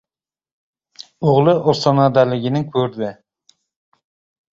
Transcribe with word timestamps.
O‘g‘li 1.31 1.53
ostonadaligini 1.73 2.61
ko‘rdi. 2.77 3.11